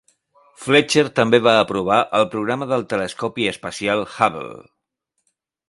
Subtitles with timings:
[0.61, 4.59] Fletcher també va aprovar el programa del telescopi espacial Hubble.